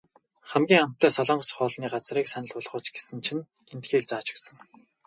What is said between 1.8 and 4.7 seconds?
газрыг санал болгооч гэсэн чинь эндхийг зааж өгсөн.